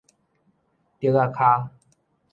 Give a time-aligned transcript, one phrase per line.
[0.99, 1.69] 竹子腳